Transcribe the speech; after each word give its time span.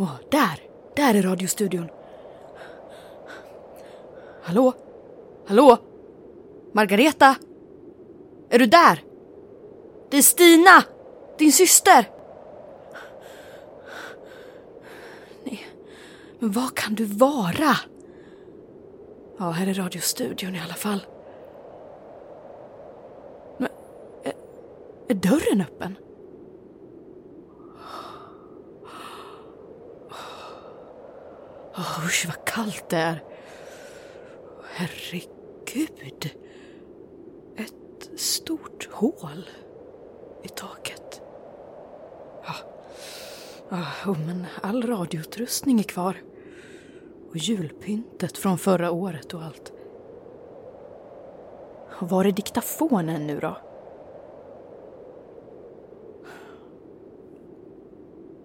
Åh, 0.00 0.14
där! 0.30 0.60
Där 0.96 1.14
är 1.14 1.22
radiostudion. 1.22 1.88
Hallå? 4.42 4.72
Hallå? 5.46 5.78
Margareta? 6.72 7.36
Är 8.50 8.58
du 8.58 8.66
där? 8.66 9.04
Det 10.10 10.16
är 10.16 10.22
Stina! 10.22 10.84
Din 11.38 11.52
syster! 11.52 12.10
Nej, 15.44 15.66
men 16.38 16.52
vad 16.52 16.74
kan 16.74 16.94
du 16.94 17.04
vara? 17.04 17.76
Ja, 19.38 19.50
här 19.50 19.66
är 19.66 19.74
radiostudion 19.74 20.54
i 20.54 20.60
alla 20.60 20.74
fall. 20.74 21.06
Men, 23.58 23.68
är, 24.24 24.32
är 25.08 25.14
dörren 25.14 25.60
öppen? 25.60 25.96
Usch, 32.04 32.26
vad 32.26 32.44
kallt 32.44 32.88
det 32.88 32.96
är. 32.96 33.22
Herregud. 34.74 36.30
Ett 37.56 38.20
stort 38.20 38.88
hål 38.92 39.50
i 40.42 40.48
taket. 40.48 41.22
Ja, 42.44 42.54
ja 44.04 44.16
men 44.26 44.46
all 44.62 44.82
radioutrustning 44.82 45.78
är 45.78 45.82
kvar. 45.84 46.16
Och 47.30 47.36
julpyntet 47.36 48.38
från 48.38 48.58
förra 48.58 48.90
året 48.90 49.34
och 49.34 49.42
allt. 49.42 49.72
Och 52.00 52.08
var 52.08 52.24
är 52.24 52.32
diktafonen 52.32 53.26
nu 53.26 53.40
då? 53.40 53.56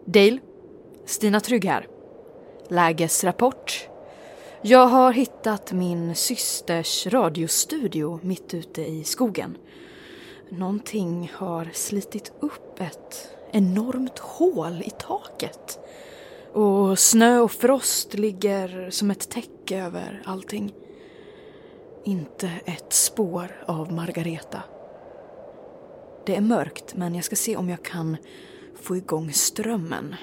Dale, 0.05 0.39
Stina 1.05 1.39
Trygg 1.39 1.65
här. 1.65 1.87
Lägesrapport. 2.69 3.88
Jag 4.61 4.88
har 4.88 5.11
hittat 5.11 5.71
min 5.71 6.16
systers 6.16 7.08
radiostudio 7.08 8.19
mitt 8.23 8.53
ute 8.53 8.81
i 8.81 9.03
skogen. 9.03 9.58
Någonting 10.49 11.31
har 11.33 11.69
slitit 11.73 12.33
upp 12.39 12.81
ett 12.81 13.30
enormt 13.52 14.19
hål 14.19 14.83
i 14.86 14.89
taket. 14.89 15.80
Och 16.53 16.99
snö 16.99 17.39
och 17.39 17.52
frost 17.52 18.13
ligger 18.13 18.89
som 18.89 19.11
ett 19.11 19.30
täcke 19.30 19.77
över 19.83 20.21
allting. 20.25 20.73
Inte 22.03 22.52
ett 22.66 22.93
spår 22.93 23.63
av 23.66 23.93
Margareta. 23.93 24.63
Det 26.25 26.36
är 26.36 26.41
mörkt 26.41 26.95
men 26.95 27.16
jag 27.16 27.23
ska 27.23 27.36
se 27.36 27.55
om 27.58 27.69
jag 27.69 27.83
kan 27.83 28.17
få 28.81 28.97
igång 28.97 29.33
strömmen. 29.33 30.16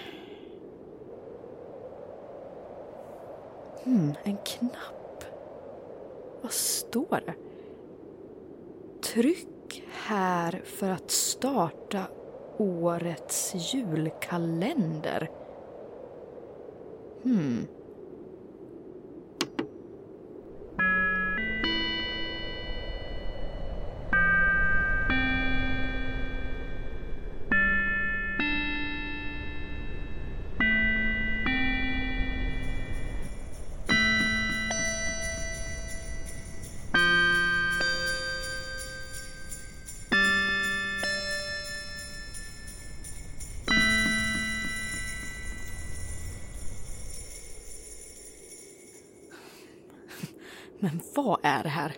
Hmm, 3.84 4.14
en 4.22 4.36
knapp. 4.36 5.24
Vad 6.42 6.52
står 6.52 7.20
det? 7.26 7.34
Tryck 9.02 9.84
här 9.92 10.62
för 10.64 10.90
att 10.90 11.10
starta 11.10 12.04
årets 12.58 13.54
julkalender. 13.74 15.30
Hmm. 17.22 17.66
Vad 51.14 51.40
är 51.42 51.62
det 51.62 51.68
här? 51.68 51.96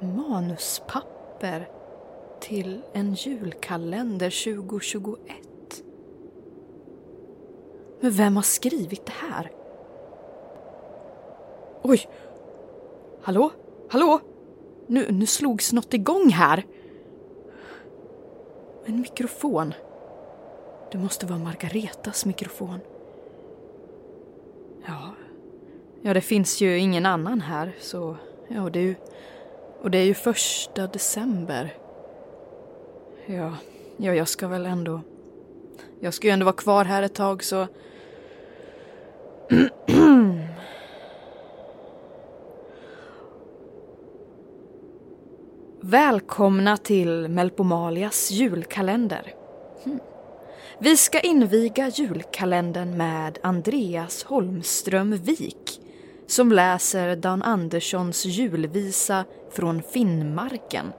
Manuspapper 0.00 1.68
till 2.40 2.82
en 2.92 3.14
julkalender 3.14 4.54
2021. 4.54 5.18
Men 8.00 8.10
vem 8.10 8.36
har 8.36 8.42
skrivit 8.42 9.06
det 9.06 9.12
här? 9.12 9.52
Oj! 11.82 12.08
Hallå? 13.22 13.50
Hallå? 13.88 14.20
Nu, 14.86 15.06
nu 15.12 15.26
slogs 15.26 15.72
något 15.72 15.94
igång 15.94 16.28
här. 16.28 16.66
En 18.86 19.00
mikrofon. 19.00 19.74
Det 20.92 20.98
måste 20.98 21.26
vara 21.26 21.38
Margaretas 21.38 22.26
mikrofon. 22.26 22.78
Ja, 24.86 25.10
Ja, 26.06 26.14
det 26.14 26.20
finns 26.20 26.60
ju 26.60 26.78
ingen 26.78 27.06
annan 27.06 27.40
här, 27.40 27.72
så... 27.80 28.16
Ja, 28.48 28.70
det 28.70 28.78
är 28.78 28.82
ju... 28.82 28.94
Och 29.82 29.90
det 29.90 29.98
är 29.98 30.04
ju 30.04 30.14
första 30.14 30.86
december. 30.86 31.74
Ja, 33.26 33.52
ja, 33.96 34.14
jag 34.14 34.28
ska 34.28 34.48
väl 34.48 34.66
ändå... 34.66 35.00
Jag 36.00 36.14
ska 36.14 36.26
ju 36.26 36.32
ändå 36.32 36.44
vara 36.44 36.56
kvar 36.56 36.84
här 36.84 37.02
ett 37.02 37.14
tag, 37.14 37.44
så... 37.44 37.66
Välkomna 45.80 46.76
till 46.76 47.28
Melpomalias 47.28 48.30
julkalender. 48.30 49.34
Hmm. 49.84 50.00
Vi 50.78 50.96
ska 50.96 51.20
inviga 51.20 51.88
julkalendern 51.88 52.96
med 52.96 53.38
Andreas 53.42 54.24
Holmström 54.24 55.16
Wik 55.16 55.63
som 56.34 56.52
läser 56.52 57.16
Dan 57.16 57.42
Anderssons 57.42 58.24
julvisa 58.24 59.24
från 59.50 59.82
Finnmarken 59.82 60.92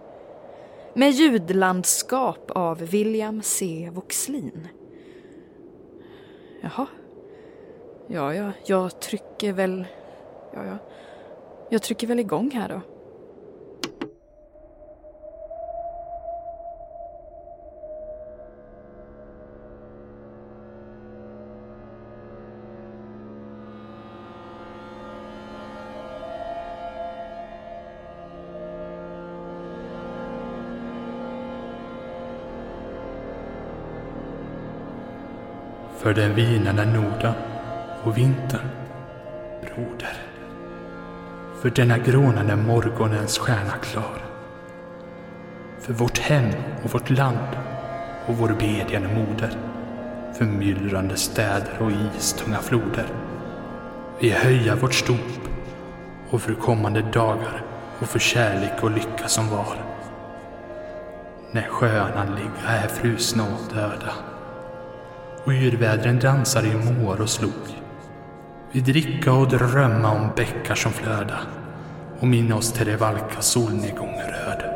med 0.94 1.12
ljudlandskap 1.12 2.52
av 2.52 2.78
William 2.78 3.42
C. 3.42 3.90
Voxlin. 3.94 4.68
Jaha. 6.62 6.88
Ja, 8.08 8.34
ja, 8.34 8.52
jag 8.66 9.02
trycker 9.02 9.54
väl... 9.54 9.86
Ja, 10.54 10.66
ja. 10.66 10.78
Jag 11.70 11.82
trycker 11.82 12.08
väl 12.08 12.20
igång 12.20 12.52
här 12.52 12.70
då. 12.70 12.82
För 36.06 36.14
den 36.14 36.36
vinande 36.36 36.86
Norda 36.86 37.36
och 38.04 38.18
vintern, 38.18 38.70
broder. 39.62 40.18
För 41.62 41.70
denna 41.70 41.98
grånande 41.98 42.56
morgonens 42.56 43.38
stjärna 43.38 43.72
klar. 43.72 44.22
För 45.80 45.94
vårt 45.94 46.18
hem 46.18 46.50
och 46.84 46.94
vårt 46.94 47.10
land 47.10 47.58
och 48.28 48.38
vår 48.38 48.50
bedjande 48.50 49.08
moder. 49.08 49.58
För 50.38 50.46
myllrande 50.46 51.16
städer 51.16 51.78
och 51.80 51.92
istunga 52.18 52.58
floder. 52.58 53.08
Vi 54.20 54.30
höja 54.32 54.76
vårt 54.76 54.94
stop 54.94 55.42
och 56.30 56.42
för 56.42 56.54
kommande 56.54 57.02
dagar 57.02 57.64
och 58.00 58.08
för 58.08 58.20
kärlek 58.20 58.84
och 58.84 58.92
lycka 58.92 59.28
som 59.28 59.50
var. 59.50 59.78
När 61.52 61.68
sjöarna 61.68 62.24
ligga 62.36 62.70
är 62.70 62.88
frusna 62.88 63.44
och 63.44 63.76
döda 63.76 64.35
och 65.46 65.54
yrvädren 65.54 66.20
dansade 66.20 66.68
i 66.68 66.76
mår 66.76 67.22
och 67.22 67.30
slog. 67.30 67.52
Vi 68.72 68.82
dricka 68.82 69.34
och 69.34 69.48
drömma 69.48 70.12
om 70.12 70.30
bäckar 70.36 70.76
som 70.76 70.92
flöda 70.92 71.40
och 72.20 72.28
minna 72.28 72.56
oss 72.56 72.72
till 72.72 72.88
det 72.88 72.98
valka 72.98 73.42
solnedgång 73.42 74.14
röd. 74.14 74.75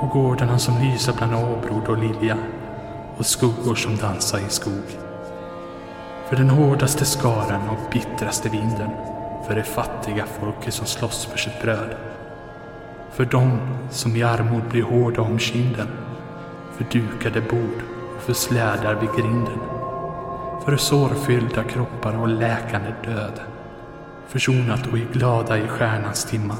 Och 0.00 0.08
gårdarna 0.08 0.58
som 0.58 0.78
lyser 0.82 1.12
bland 1.12 1.34
åbrod 1.34 1.88
och 1.88 1.98
lilja 1.98 2.36
och 3.16 3.26
skuggor 3.26 3.74
som 3.74 3.96
dansar 3.96 4.38
i 4.38 4.48
skog. 4.50 4.84
För 6.28 6.36
den 6.36 6.50
hårdaste 6.50 7.04
skaran 7.04 7.68
och 7.68 7.92
bittraste 7.92 8.48
vinden, 8.48 8.90
för 9.46 9.54
det 9.54 9.62
fattiga 9.62 10.24
folket 10.40 10.74
som 10.74 10.86
slåss 10.86 11.26
för 11.26 11.38
sitt 11.38 11.62
bröd. 11.62 11.96
För 13.12 13.24
dem 13.24 13.60
som 13.90 14.16
i 14.16 14.22
armod 14.22 14.62
blir 14.70 14.82
hårda 14.82 15.22
om 15.22 15.38
kinden, 15.38 15.88
för 16.76 16.84
dukade 16.84 17.40
bord 17.40 17.82
och 18.16 18.22
för 18.22 18.32
slädar 18.32 18.94
vid 18.94 19.10
grinden. 19.16 19.58
För 20.64 20.76
sårfyllda 20.76 21.62
kroppar 21.62 22.20
och 22.20 22.28
läkande 22.28 22.92
död, 23.04 23.40
försonat 24.28 24.86
och 24.86 24.98
i 24.98 25.06
glada 25.12 25.58
i 25.58 25.68
stjärnans 25.68 26.24
timma. 26.24 26.56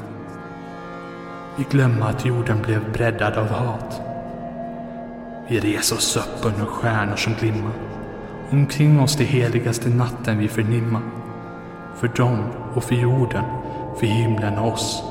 Vi 1.57 1.65
glömma 1.69 2.05
att 2.05 2.25
jorden 2.25 2.61
blev 2.61 2.91
breddad 2.91 3.33
av 3.33 3.47
hat. 3.47 4.01
Vi 5.47 5.59
reser 5.59 5.95
oss 5.95 6.17
upp 6.17 6.45
under 6.45 6.65
stjärnor 6.65 7.15
som 7.15 7.33
glimma. 7.33 7.71
Omkring 8.51 8.99
oss 8.99 9.15
det 9.15 9.23
heligaste 9.23 9.89
natten 9.89 10.37
vi 10.37 10.47
förnimma. 10.47 11.01
För 11.95 12.07
dem 12.07 12.43
och 12.73 12.83
för 12.83 12.95
jorden, 12.95 13.43
för 13.99 14.07
himlen 14.07 14.57
och 14.57 14.73
oss. 14.73 15.03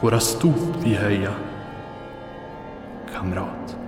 Våra 0.00 0.20
stort 0.20 0.76
vi 0.84 0.94
höja. 0.94 1.32
Kamrat. 3.14 3.79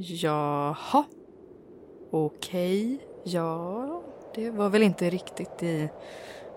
Jaha. 0.00 1.04
Okej. 2.10 2.98
Ja, 3.24 4.02
det 4.34 4.50
var 4.50 4.68
väl 4.68 4.82
inte 4.82 5.10
riktigt 5.10 5.62
i 5.62 5.88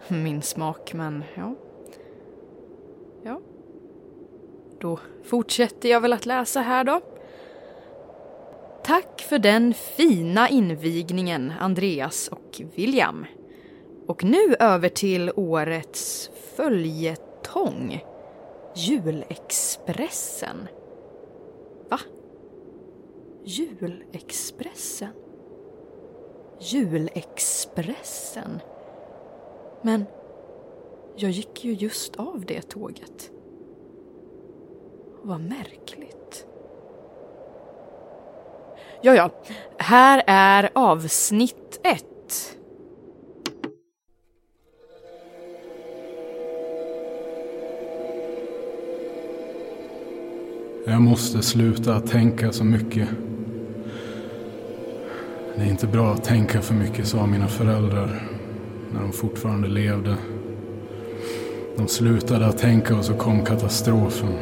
min 0.08 0.42
smak, 0.42 0.94
men 0.94 1.24
ja. 1.36 1.56
Ja. 3.24 3.42
Då 4.80 5.00
fortsätter 5.24 5.90
jag 5.90 6.02
väl 6.02 6.14
att 6.14 6.26
läsa 6.26 6.62
här 6.62 6.84
då. 6.84 7.02
Tack 8.84 9.22
för 9.22 9.40
den 9.40 9.74
fina 9.74 10.50
invigningen, 10.50 11.54
Andreas 11.60 12.28
och 12.28 12.62
William. 12.76 13.26
Och 14.08 14.24
nu 14.24 14.56
över 14.60 14.90
till 14.90 15.32
årets 15.36 16.30
följetong. 16.56 18.04
Julexpressen. 18.76 20.68
Julexpressen? 23.44 25.10
Julexpressen? 26.60 28.60
Men 29.82 30.06
jag 31.16 31.32
gick 31.32 31.66
ju 31.66 31.74
just 31.74 32.16
av 32.16 32.44
det 32.48 32.62
tåget. 32.62 33.32
Vad 35.22 35.42
märkligt. 35.42 36.46
Ja, 39.02 39.16
ja. 39.16 39.30
Här 39.78 40.24
är 40.28 40.70
avsnitt 40.74 41.80
ett. 41.84 42.58
Jag 50.86 51.02
måste 51.02 51.42
sluta 51.42 52.00
tänka 52.00 52.52
så 52.52 52.64
mycket. 52.64 53.10
Det 55.56 55.62
är 55.62 55.70
inte 55.70 55.88
bra 55.88 56.14
att 56.14 56.24
tänka 56.24 56.62
för 56.62 56.74
mycket, 56.74 57.08
sa 57.08 57.26
mina 57.26 57.48
föräldrar 57.48 58.24
när 58.94 59.02
de 59.02 59.12
fortfarande 59.12 59.68
levde. 59.68 60.16
De 61.78 61.88
slutade 61.88 62.46
att 62.46 62.58
tänka 62.58 62.96
och 62.96 63.06
så 63.06 63.14
kom 63.14 63.46
katastrofen. 63.46 64.34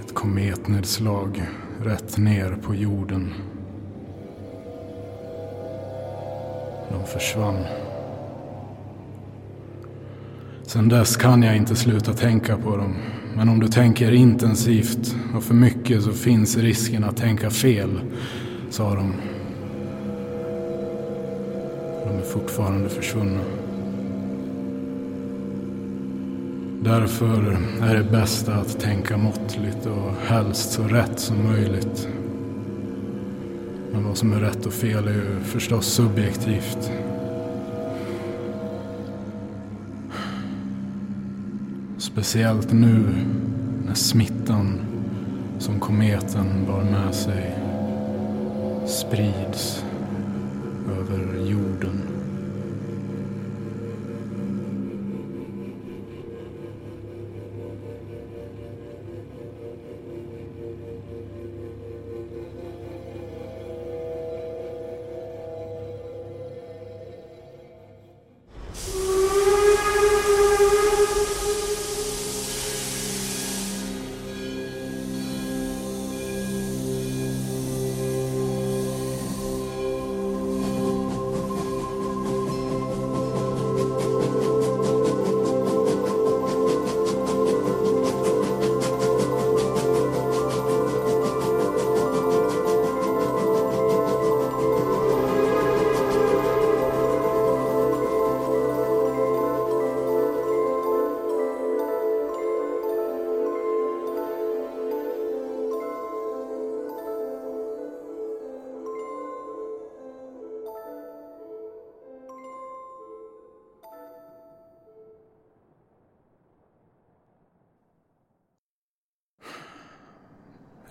Ett 0.00 0.14
kometnedslag 0.14 1.42
rätt 1.82 2.18
ner 2.18 2.58
på 2.62 2.74
jorden. 2.74 3.34
De 6.90 7.06
försvann. 7.06 7.64
Sen 10.62 10.88
dess 10.88 11.16
kan 11.16 11.42
jag 11.42 11.56
inte 11.56 11.76
sluta 11.76 12.12
tänka 12.12 12.56
på 12.56 12.76
dem. 12.76 12.96
Men 13.36 13.48
om 13.48 13.60
du 13.60 13.68
tänker 13.68 14.12
intensivt 14.12 15.16
och 15.36 15.42
för 15.42 15.54
mycket 15.54 16.02
så 16.02 16.12
finns 16.12 16.56
risken 16.56 17.04
att 17.04 17.16
tänka 17.16 17.50
fel, 17.50 18.00
sa 18.70 18.94
de. 18.94 19.12
De 22.04 22.18
är 22.18 22.22
fortfarande 22.32 22.88
försvunna. 22.88 23.40
Därför 26.80 27.58
är 27.82 27.94
det 27.94 28.10
bästa 28.10 28.54
att 28.54 28.80
tänka 28.80 29.16
måttligt 29.16 29.86
och 29.86 30.12
helst 30.26 30.72
så 30.72 30.82
rätt 30.82 31.20
som 31.20 31.44
möjligt. 31.44 32.08
Men 33.92 34.04
vad 34.04 34.16
som 34.16 34.32
är 34.32 34.40
rätt 34.40 34.66
och 34.66 34.72
fel 34.72 35.08
är 35.08 35.12
ju 35.12 35.40
förstås 35.44 35.86
subjektivt. 35.86 36.90
Speciellt 42.16 42.72
nu 42.72 43.04
när 43.86 43.94
smittan 43.94 44.80
som 45.58 45.80
kometen 45.80 46.66
bar 46.66 46.84
med 46.84 47.14
sig 47.14 47.58
sprids 48.86 49.84
över 50.98 51.48
jorden. 51.50 52.05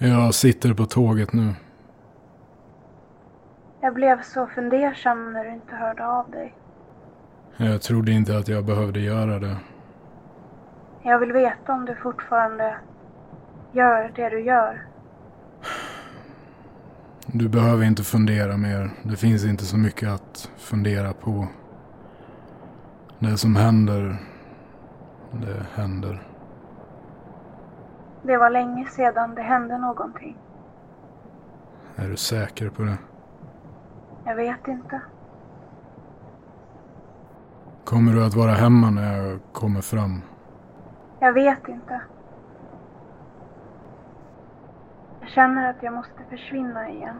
Jag 0.07 0.33
sitter 0.33 0.73
på 0.73 0.85
tåget 0.85 1.33
nu. 1.33 1.53
Jag 3.81 3.93
blev 3.93 4.21
så 4.21 4.47
fundersam 4.47 5.33
när 5.33 5.43
du 5.43 5.53
inte 5.53 5.75
hörde 5.75 6.07
av 6.07 6.31
dig. 6.31 6.55
Jag 7.57 7.81
trodde 7.81 8.11
inte 8.11 8.37
att 8.37 8.47
jag 8.47 8.65
behövde 8.65 8.99
göra 8.99 9.39
det. 9.39 9.57
Jag 11.03 11.19
vill 11.19 11.31
veta 11.31 11.73
om 11.73 11.85
du 11.85 11.95
fortfarande 11.95 12.77
gör 13.71 14.11
det 14.15 14.29
du 14.29 14.41
gör. 14.41 14.85
Du 17.27 17.49
behöver 17.49 17.85
inte 17.85 18.03
fundera 18.03 18.57
mer. 18.57 18.89
Det 19.03 19.15
finns 19.15 19.45
inte 19.45 19.65
så 19.65 19.77
mycket 19.77 20.09
att 20.09 20.51
fundera 20.57 21.13
på. 21.13 21.47
Det 23.19 23.37
som 23.37 23.55
händer, 23.55 24.17
det 25.31 25.65
händer. 25.75 26.34
Det 28.25 28.37
var 28.37 28.49
länge 28.49 28.85
sedan 28.85 29.35
det 29.35 29.41
hände 29.41 29.77
någonting. 29.77 30.37
Är 31.95 32.07
du 32.09 32.17
säker 32.17 32.69
på 32.69 32.81
det? 32.83 32.97
Jag 34.25 34.35
vet 34.35 34.67
inte. 34.67 35.01
Kommer 37.83 38.13
du 38.13 38.25
att 38.25 38.33
vara 38.35 38.51
hemma 38.51 38.89
när 38.89 39.17
jag 39.17 39.39
kommer 39.51 39.81
fram? 39.81 40.21
Jag 41.19 41.33
vet 41.33 41.67
inte. 41.67 42.01
Jag 45.19 45.29
känner 45.29 45.69
att 45.69 45.83
jag 45.83 45.93
måste 45.93 46.23
försvinna 46.29 46.89
igen. 46.89 47.15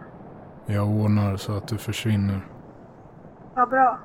Jag 0.65 0.89
ordnar 0.89 1.37
så 1.37 1.57
att 1.57 1.67
du 1.67 1.77
försvinner. 1.77 2.47
Vad 3.53 3.69
bra. 3.69 3.99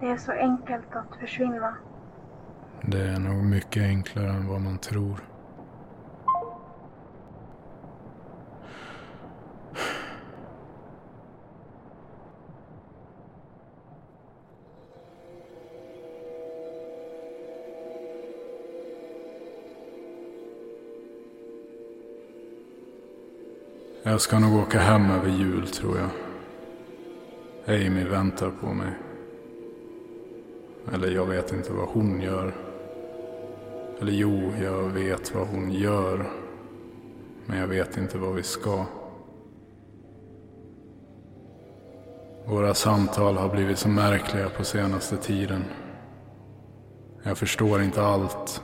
Det 0.00 0.06
är 0.10 0.16
så 0.16 0.32
enkelt 0.32 0.96
att 0.96 1.16
försvinna. 1.20 1.74
Det 2.82 3.00
är 3.00 3.18
nog 3.18 3.44
mycket 3.44 3.82
enklare 3.82 4.30
än 4.30 4.46
vad 4.46 4.60
man 4.60 4.78
tror. 4.78 5.20
Jag 24.02 24.20
ska 24.20 24.38
nog 24.38 24.60
åka 24.62 24.78
hem 24.78 25.10
över 25.10 25.28
jul 25.28 25.68
tror 25.68 25.98
jag. 25.98 26.10
Amy 27.76 28.04
väntar 28.04 28.50
på 28.60 28.66
mig. 28.66 28.92
Eller 30.94 31.10
jag 31.10 31.26
vet 31.26 31.52
inte 31.52 31.72
vad 31.72 31.88
hon 31.88 32.20
gör. 32.20 32.65
Eller 34.00 34.12
jo, 34.12 34.52
jag 34.62 34.82
vet 34.82 35.34
vad 35.34 35.48
hon 35.48 35.72
gör. 35.72 36.30
Men 37.46 37.58
jag 37.58 37.66
vet 37.66 37.96
inte 37.96 38.18
vad 38.18 38.34
vi 38.34 38.42
ska. 38.42 38.84
Våra 42.46 42.74
samtal 42.74 43.36
har 43.36 43.48
blivit 43.48 43.78
så 43.78 43.88
märkliga 43.88 44.48
på 44.48 44.64
senaste 44.64 45.16
tiden. 45.16 45.64
Jag 47.22 47.38
förstår 47.38 47.82
inte 47.82 48.02
allt. 48.02 48.62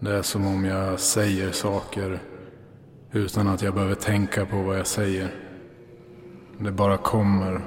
Det 0.00 0.12
är 0.12 0.22
som 0.22 0.46
om 0.46 0.64
jag 0.64 1.00
säger 1.00 1.52
saker 1.52 2.20
utan 3.12 3.48
att 3.48 3.62
jag 3.62 3.74
behöver 3.74 3.94
tänka 3.94 4.46
på 4.46 4.56
vad 4.56 4.78
jag 4.78 4.86
säger. 4.86 5.34
Det 6.58 6.72
bara 6.72 6.96
kommer 6.96 7.60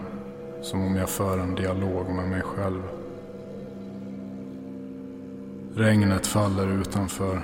som 0.61 0.85
om 0.85 0.95
jag 0.95 1.09
för 1.09 1.37
en 1.37 1.55
dialog 1.55 2.09
med 2.09 2.29
mig 2.29 2.41
själv. 2.41 3.02
Regnet 5.75 6.27
faller 6.27 6.67
utanför. 6.67 7.41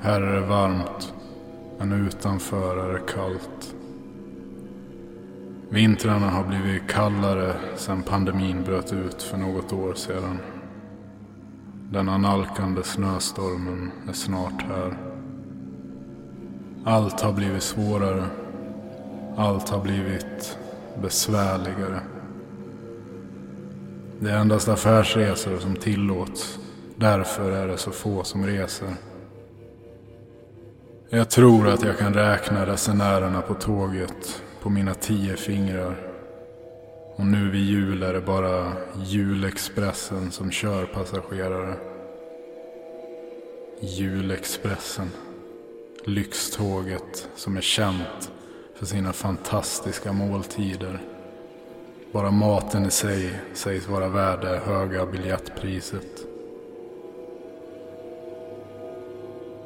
Här 0.00 0.20
är 0.20 0.34
det 0.34 0.46
varmt, 0.46 1.14
men 1.78 1.92
utanför 1.92 2.88
är 2.88 2.92
det 2.92 3.12
kallt. 3.12 3.74
Vintrarna 5.68 6.30
har 6.30 6.44
blivit 6.44 6.88
kallare 6.88 7.54
sedan 7.76 8.02
pandemin 8.02 8.62
bröt 8.62 8.92
ut 8.92 9.22
för 9.22 9.36
något 9.36 9.72
år 9.72 9.94
sedan. 9.94 10.38
Den 11.90 12.08
analkande 12.08 12.82
snöstormen 12.82 13.90
är 14.08 14.12
snart 14.12 14.62
här. 14.62 14.96
Allt 16.84 17.20
har 17.20 17.32
blivit 17.32 17.62
svårare. 17.62 18.24
Allt 19.36 19.68
har 19.68 19.82
blivit 19.82 20.58
besvärligare. 21.02 22.00
Det 24.20 24.30
är 24.30 24.38
endast 24.38 24.68
affärsresor 24.68 25.58
som 25.58 25.76
tillåts. 25.76 26.58
Därför 26.96 27.50
är 27.50 27.68
det 27.68 27.78
så 27.78 27.90
få 27.90 28.24
som 28.24 28.46
reser. 28.46 28.94
Jag 31.08 31.30
tror 31.30 31.68
att 31.68 31.82
jag 31.82 31.98
kan 31.98 32.14
räkna 32.14 32.66
resenärerna 32.66 33.42
på 33.42 33.54
tåget 33.54 34.42
på 34.62 34.70
mina 34.70 34.94
tio 34.94 35.36
fingrar. 35.36 35.96
Och 37.16 37.26
nu 37.26 37.50
vid 37.50 37.64
jul 37.64 38.02
är 38.02 38.12
det 38.12 38.20
bara 38.20 38.72
Julexpressen 39.04 40.30
som 40.30 40.50
kör 40.50 40.84
passagerare. 40.84 41.74
Julexpressen. 43.80 45.10
Lyxtåget 46.04 47.28
som 47.36 47.56
är 47.56 47.60
känt 47.60 48.32
för 48.74 48.86
sina 48.86 49.12
fantastiska 49.12 50.12
måltider. 50.12 51.02
Bara 52.12 52.30
maten 52.30 52.86
i 52.86 52.90
sig 52.90 53.40
sägs 53.54 53.88
vara 53.88 54.08
värd 54.08 54.40
det 54.40 54.60
höga 54.64 55.06
biljettpriset. 55.06 56.23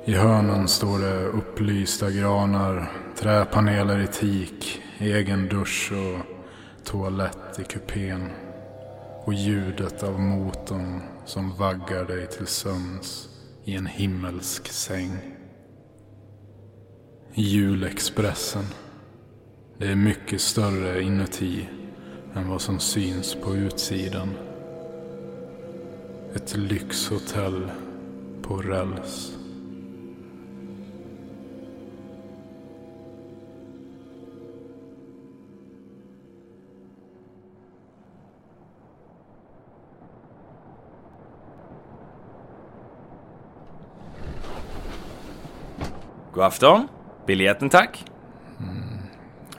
I 0.09 0.15
hörnen 0.15 0.69
står 0.69 0.99
det 0.99 1.27
upplysta 1.27 2.11
granar, 2.11 2.93
träpaneler 3.17 3.99
i 3.99 4.07
teak, 4.07 4.83
egen 4.99 5.49
dusch 5.49 5.93
och 5.93 6.27
toalett 6.85 7.59
i 7.59 7.65
kupén. 7.65 8.31
Och 9.25 9.35
ljudet 9.35 10.03
av 10.03 10.21
motorn 10.21 11.01
som 11.25 11.57
vaggar 11.57 12.05
dig 12.05 12.27
till 12.27 12.47
sömns 12.47 13.29
i 13.65 13.75
en 13.75 13.87
himmelsk 13.87 14.69
säng. 14.69 15.11
Julexpressen. 17.35 18.65
Det 19.79 19.87
är 19.87 19.97
mycket 19.97 20.41
större 20.41 21.03
inuti 21.03 21.69
än 22.35 22.49
vad 22.49 22.61
som 22.61 22.79
syns 22.79 23.35
på 23.35 23.55
utsidan. 23.55 24.29
Ett 26.35 26.57
lyxhotell 26.57 27.71
på 28.43 28.57
räls. 28.57 29.38
God 46.39 46.45
afton. 46.45 46.89
Biljetten 47.27 47.69
tack. 47.69 48.05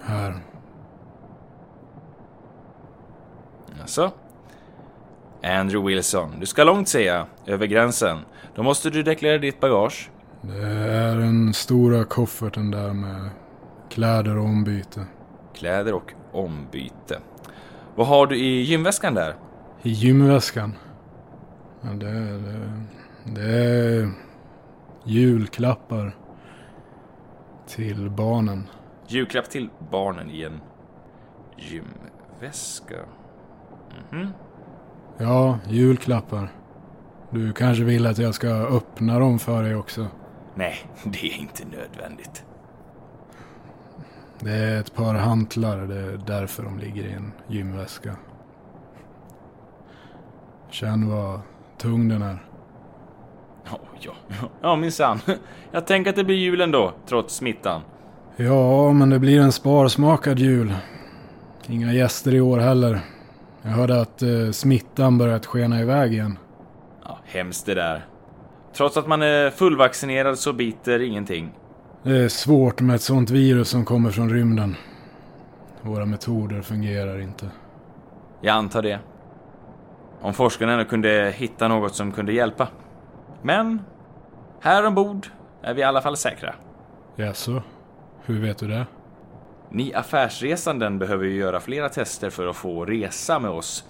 Här. 0.01 0.35
Alltså. 3.81 4.11
Andrew 5.43 5.87
Wilson, 5.87 6.39
du 6.39 6.45
ska 6.45 6.63
långt 6.63 6.87
säger 6.87 7.15
jag, 7.15 7.53
över 7.53 7.65
gränsen. 7.65 8.17
Då 8.55 8.63
måste 8.63 8.89
du 8.89 9.03
deklarera 9.03 9.37
ditt 9.37 9.59
bagage. 9.59 10.09
Det 10.41 10.67
är 10.67 11.15
den 11.15 11.53
stora 11.53 12.03
kofferten 12.03 12.71
där 12.71 12.93
med 12.93 13.29
kläder 13.89 14.37
och 14.37 14.45
ombyte. 14.45 15.05
Kläder 15.53 15.93
och 15.93 16.13
ombyte. 16.31 17.19
Vad 17.95 18.07
har 18.07 18.27
du 18.27 18.37
i 18.37 18.61
gymväskan 18.61 19.13
där? 19.13 19.35
I 19.81 19.89
gymväskan. 19.89 20.73
Ja, 21.81 21.89
det, 21.89 22.37
det, 22.37 22.83
det 23.25 23.41
är 23.41 24.11
julklappar 25.03 26.18
till 27.69 28.09
barnen. 28.09 28.63
Julklapp 29.07 29.49
till 29.49 29.69
barnen 29.91 30.29
i 30.29 30.43
en 30.43 30.61
gymväska. 31.57 32.95
Mhm. 34.11 34.29
Ja, 35.17 35.59
julklappar. 35.67 36.51
Du 37.31 37.53
kanske 37.53 37.83
vill 37.83 38.05
att 38.05 38.17
jag 38.17 38.35
ska 38.35 38.47
öppna 38.49 39.19
dem 39.19 39.39
för 39.39 39.63
dig 39.63 39.75
också. 39.75 40.07
Nej, 40.55 40.75
det 41.03 41.33
är 41.33 41.37
inte 41.37 41.63
nödvändigt. 41.65 42.45
Det 44.39 44.51
är 44.51 44.79
ett 44.79 44.95
par 44.95 45.15
hantlar, 45.15 45.77
det 45.77 45.99
är 45.99 46.21
därför 46.27 46.63
de 46.63 46.79
ligger 46.79 47.03
i 47.03 47.13
en 47.13 47.31
gymväska. 47.47 48.15
Känn 50.69 51.09
vad 51.09 51.41
tung 51.77 52.07
den 52.07 52.21
är. 52.21 52.48
Ja, 53.71 53.79
ja, 53.99 54.49
ja 54.61 54.75
minsann. 54.75 55.19
Jag 55.71 55.87
tänker 55.87 56.09
att 56.09 56.15
det 56.15 56.23
blir 56.23 56.35
jul 56.35 56.61
ändå, 56.61 56.93
trots 57.05 57.35
smittan. 57.35 57.81
Ja, 58.35 58.93
men 58.93 59.09
det 59.09 59.19
blir 59.19 59.41
en 59.41 59.51
sparsmakad 59.51 60.39
jul. 60.39 60.73
Inga 61.67 61.93
gäster 61.93 62.35
i 62.35 62.41
år 62.41 62.57
heller. 62.57 62.99
Jag 63.61 63.69
hörde 63.69 64.01
att 64.01 64.21
eh, 64.21 64.51
smittan 64.51 65.17
börjat 65.17 65.45
skena 65.45 65.81
iväg 65.81 66.13
igen. 66.13 66.37
Ja, 67.03 67.19
hemskt 67.25 67.65
det 67.65 67.73
där. 67.73 68.05
Trots 68.73 68.97
att 68.97 69.07
man 69.07 69.21
är 69.21 69.49
fullvaccinerad 69.49 70.39
så 70.39 70.53
biter 70.53 70.99
ingenting. 71.01 71.51
Det 72.03 72.17
är 72.17 72.29
svårt 72.29 72.81
med 72.81 72.95
ett 72.95 73.01
sånt 73.01 73.29
virus 73.29 73.69
som 73.69 73.85
kommer 73.85 74.11
från 74.11 74.29
rymden. 74.29 74.75
Våra 75.81 76.05
metoder 76.05 76.61
fungerar 76.61 77.21
inte. 77.21 77.49
Jag 78.41 78.55
antar 78.55 78.81
det. 78.81 78.99
Om 80.21 80.33
forskarna 80.33 80.71
ändå 80.71 80.85
kunde 80.85 81.33
hitta 81.37 81.67
något 81.67 81.95
som 81.95 82.11
kunde 82.11 82.33
hjälpa. 82.33 82.67
Men, 83.41 83.81
här 84.59 84.85
ombord 84.87 85.27
är 85.61 85.73
vi 85.73 85.81
i 85.81 85.83
alla 85.83 86.01
fall 86.01 86.17
säkra. 86.17 86.53
Jaså? 87.15 87.63
Hur 88.25 88.41
vet 88.41 88.57
du 88.57 88.67
det? 88.67 88.85
Ni 89.69 89.93
affärsresanden 89.93 90.99
behöver 90.99 91.25
ju 91.25 91.35
göra 91.35 91.59
flera 91.59 91.89
tester 91.89 92.29
för 92.29 92.47
att 92.47 92.55
få 92.55 92.85
resa 92.85 93.39
med 93.39 93.51
oss. 93.51 93.85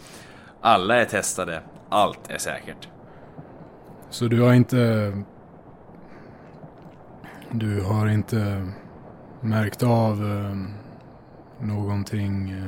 Alla 0.61 0.95
är 0.95 1.05
testade. 1.05 1.61
Allt 1.89 2.29
är 2.29 2.37
säkert. 2.37 2.89
Så 4.09 4.25
du 4.25 4.41
har 4.41 4.53
inte... 4.53 5.13
Du 7.51 7.83
har 7.83 8.07
inte 8.07 8.67
märkt 9.41 9.83
av 9.83 10.25
eh, 10.25 10.55
någonting 11.65 12.51
eh, 12.51 12.67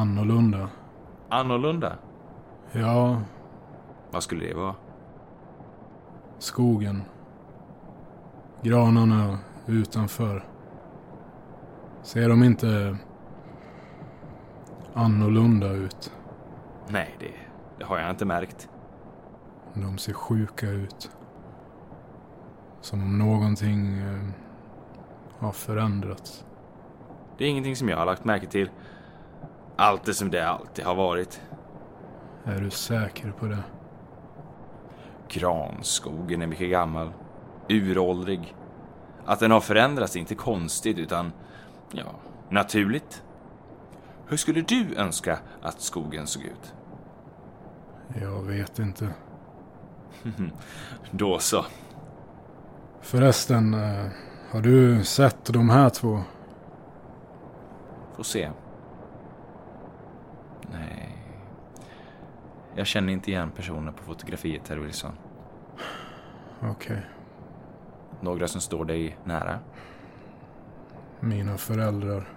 annorlunda? 0.00 0.68
Annorlunda? 1.28 1.92
Ja, 2.72 3.22
Vad 4.10 4.22
skulle 4.22 4.46
det 4.46 4.54
vara? 4.54 4.74
Skogen. 6.44 7.02
Granarna 8.62 9.38
utanför. 9.66 10.44
Ser 12.02 12.28
de 12.28 12.44
inte 12.44 12.96
annorlunda 14.94 15.70
ut? 15.70 16.12
Nej, 16.88 17.16
det, 17.20 17.30
det 17.78 17.84
har 17.84 17.98
jag 17.98 18.10
inte 18.10 18.24
märkt. 18.24 18.68
De 19.74 19.98
ser 19.98 20.12
sjuka 20.12 20.70
ut. 20.70 21.10
Som 22.80 23.02
om 23.02 23.18
någonting 23.18 23.98
eh, 23.98 24.28
har 25.38 25.52
förändrats. 25.52 26.44
Det 27.38 27.44
är 27.44 27.48
ingenting 27.48 27.76
som 27.76 27.88
jag 27.88 27.96
har 27.96 28.06
lagt 28.06 28.24
märke 28.24 28.46
till. 28.46 28.70
Allt 29.76 30.08
är 30.08 30.12
som 30.12 30.30
det 30.30 30.48
alltid 30.48 30.84
har 30.84 30.94
varit. 30.94 31.40
Är 32.44 32.60
du 32.60 32.70
säker 32.70 33.30
på 33.30 33.46
det? 33.46 33.62
Granskogen 35.34 36.42
är 36.42 36.46
mycket 36.46 36.70
gammal. 36.70 37.12
Uråldrig. 37.68 38.54
Att 39.26 39.40
den 39.40 39.50
har 39.50 39.60
förändrats 39.60 40.16
är 40.16 40.20
inte 40.20 40.34
konstigt 40.34 40.98
utan, 40.98 41.32
ja, 41.92 42.14
naturligt. 42.50 43.22
Hur 44.26 44.36
skulle 44.36 44.60
du 44.60 44.94
önska 44.96 45.38
att 45.62 45.80
skogen 45.80 46.26
såg 46.26 46.42
ut? 46.42 46.74
Jag 48.20 48.42
vet 48.42 48.78
inte. 48.78 49.08
Då 51.10 51.38
så. 51.38 51.64
Förresten, 53.00 53.74
eh, 53.74 54.06
har 54.50 54.60
du 54.60 55.04
sett 55.04 55.44
de 55.44 55.70
här 55.70 55.90
två? 55.90 56.22
Får 58.16 58.22
se. 58.22 58.50
Nej. 60.72 61.18
Jag 62.76 62.86
känner 62.86 63.12
inte 63.12 63.30
igen 63.30 63.50
personer 63.50 63.92
på 63.92 64.04
fotografiet, 64.04 64.68
herr 64.68 64.76
Wilson. 64.76 65.12
Okej. 66.70 67.06
Några 68.20 68.48
som 68.48 68.60
står 68.60 68.84
dig 68.84 69.18
nära. 69.24 69.58
Mina 71.20 71.56
föräldrar. 71.56 72.28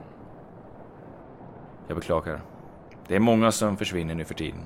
Jag 1.88 1.98
beklagar. 1.98 2.42
Det 3.08 3.16
är 3.16 3.20
många 3.20 3.52
som 3.52 3.78
försvinner 3.78 4.16
nu 4.16 4.26
för 4.26 4.34
tiden. 4.34 4.62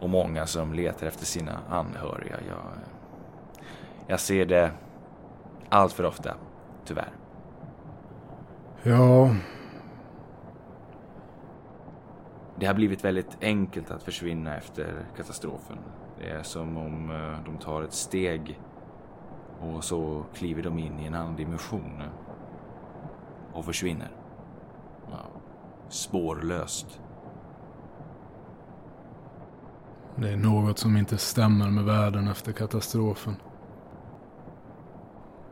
Och 0.00 0.10
många 0.10 0.46
som 0.46 0.72
letar 0.72 1.06
efter 1.06 1.26
sina 1.26 1.58
anhöriga. 1.68 2.36
Jag, 2.48 2.58
jag 4.06 4.20
ser 4.20 4.46
det 4.46 4.70
allt 5.68 5.92
för 5.92 6.04
ofta, 6.04 6.34
tyvärr. 6.84 7.12
Ja, 8.82 9.30
Det 12.60 12.66
har 12.66 12.74
blivit 12.74 13.04
väldigt 13.04 13.36
enkelt 13.40 13.90
att 13.90 14.02
försvinna 14.02 14.56
efter 14.56 15.04
katastrofen. 15.16 15.78
Det 16.18 16.30
är 16.30 16.42
som 16.42 16.76
om 16.76 17.10
eh, 17.10 17.44
de 17.44 17.58
tar 17.58 17.82
ett 17.82 17.92
steg 17.92 18.60
och 19.60 19.84
så 19.84 20.24
kliver 20.34 20.62
de 20.62 20.78
in 20.78 21.00
i 21.00 21.06
en 21.06 21.14
annan 21.14 21.36
dimension 21.36 22.02
och 23.52 23.64
försvinner. 23.64 24.10
Ja, 25.10 25.26
spårlöst. 25.88 27.00
det 30.16 30.30
är 30.30 30.36
något 30.36 30.78
som 30.78 30.96
inte 30.96 31.18
stämmer 31.18 31.70
med 31.70 31.84
världen 31.84 32.28
efter 32.28 32.52
katastrofen. 32.52 33.36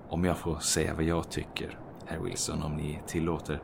Om 0.09 0.25
jag 0.25 0.39
får 0.39 0.59
säga 0.59 0.95
vad 0.95 1.05
jag 1.05 1.31
tycker, 1.31 1.79
herr 2.07 2.19
Wilson, 2.19 2.63
om 2.63 2.77
ni 2.77 3.01
tillåter, 3.07 3.63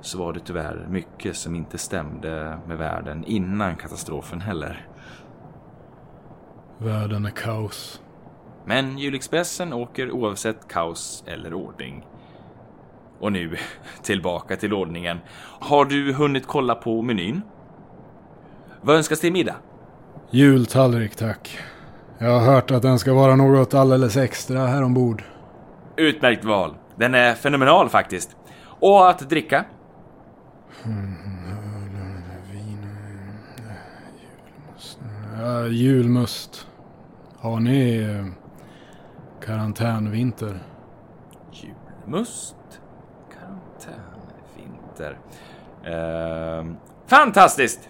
så 0.00 0.18
var 0.18 0.32
det 0.32 0.40
tyvärr 0.40 0.86
mycket 0.90 1.36
som 1.36 1.54
inte 1.54 1.78
stämde 1.78 2.58
med 2.66 2.78
världen 2.78 3.24
innan 3.24 3.76
katastrofen 3.76 4.40
heller. 4.40 4.88
Världen 6.84 7.26
är 7.26 7.30
kaos. 7.30 8.00
Men 8.66 8.98
Julexpressen 8.98 9.72
åker 9.72 10.10
oavsett 10.10 10.68
kaos 10.68 11.24
eller 11.26 11.54
ordning. 11.54 12.06
Och 13.20 13.32
nu, 13.32 13.56
tillbaka 14.02 14.56
till 14.56 14.72
ordningen. 14.72 15.18
Har 15.60 15.84
du 15.84 16.12
hunnit 16.12 16.46
kolla 16.46 16.74
på 16.74 17.02
menyn? 17.02 17.42
Vad 18.80 18.96
önskas 18.96 19.20
till 19.20 19.32
middag? 19.32 19.56
Jultallrik 20.30 21.16
tack. 21.16 21.58
Jag 22.18 22.40
har 22.40 22.54
hört 22.54 22.70
att 22.70 22.82
den 22.82 22.98
ska 22.98 23.14
vara 23.14 23.36
något 23.36 23.74
alldeles 23.74 24.16
extra 24.16 24.66
här 24.66 24.82
ombord. 24.82 25.24
Utmärkt 25.96 26.44
val. 26.44 26.74
Den 26.96 27.14
är 27.14 27.34
fenomenal 27.34 27.88
faktiskt. 27.88 28.36
Och 28.64 29.10
att 29.10 29.30
dricka? 29.30 29.64
Ja, 35.40 35.66
julmust. 35.66 36.66
Har 37.42 37.60
ni 37.60 37.98
eh, 38.02 38.26
karantänvinter? 39.46 40.58
Julmust, 41.52 42.56
karantän, 43.32 44.00
vinter. 44.56 45.18
Ehm, 45.84 46.76
fantastiskt! 47.06 47.88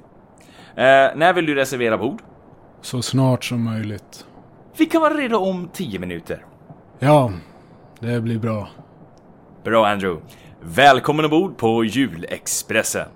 Eh, 0.75 0.85
när 1.17 1.33
vill 1.33 1.47
du 1.47 1.55
reservera 1.55 1.99
bord? 1.99 2.23
Så 2.81 3.03
snart 3.03 3.45
som 3.45 3.65
möjligt. 3.65 4.27
Vi 4.77 4.87
kan 4.87 5.01
vara 5.01 5.15
redo 5.15 5.37
om 5.37 5.69
10 5.73 5.99
minuter. 5.99 6.45
Ja, 6.99 7.33
det 8.01 8.21
blir 8.21 8.39
bra. 8.39 8.69
Bra 9.65 9.87
Andrew. 9.87 10.23
Välkommen 10.61 11.25
ombord 11.25 11.57
på 11.57 11.85
Julexpressen. 11.85 13.09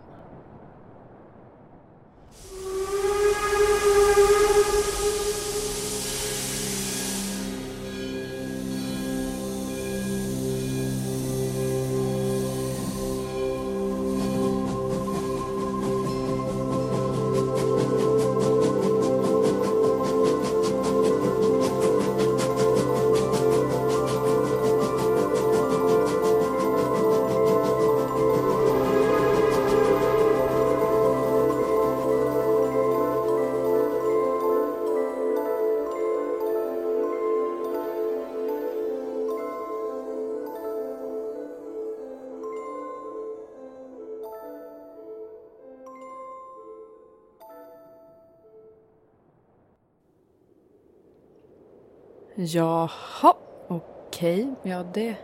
Jaha, 52.38 53.34
okej. 53.68 54.54
Ja, 54.62 54.84
det 54.94 55.16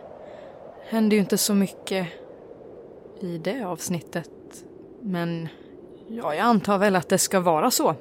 hände 0.87 1.15
ju 1.15 1.21
inte 1.21 1.37
så 1.37 1.53
mycket 1.53 2.07
i 3.19 3.37
det 3.37 3.63
avsnittet. 3.63 4.29
Men 5.01 5.47
ja, 6.07 6.35
jag 6.35 6.43
antar 6.43 6.77
väl 6.77 6.95
att 6.95 7.09
det 7.09 7.17
ska 7.17 7.39
vara 7.39 7.71
så. 7.71 7.95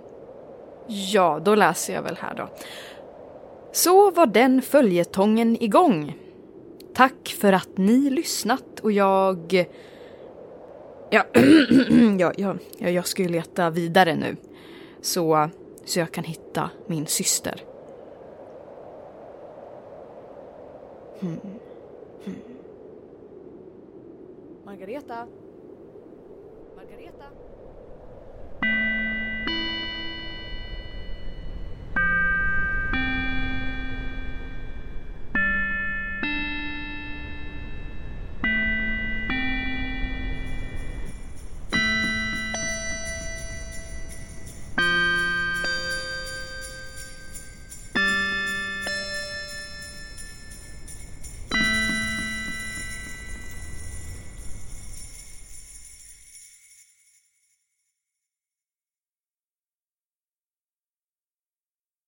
Ja, 0.87 1.41
då 1.45 1.55
läser 1.55 1.95
jag 1.95 2.03
väl 2.03 2.17
här 2.21 2.35
då. 2.35 2.49
Så 3.73 4.11
var 4.11 4.27
den 4.27 4.63
följetongen 4.63 5.63
igång. 5.63 6.19
Tack 6.95 7.37
för 7.41 7.53
att 7.53 7.79
ni 7.79 8.11
lyssnat 8.11 8.81
och 8.83 8.93
jag... 8.93 9.67
Ja, 11.11 11.25
ja, 12.19 12.33
ja, 12.37 12.57
ja, 12.79 12.89
jag 12.89 13.07
ska 13.07 13.23
ju 13.23 13.29
leta 13.29 13.71
vidare 13.71 14.15
nu. 14.15 14.37
Så, 15.03 15.49
så 15.85 15.99
jag 15.99 16.13
kan 16.13 16.25
hitta 16.25 16.71
min 16.87 17.07
syster. 17.07 17.72
Margareta? 24.65 25.29
Margareta? 26.77 27.31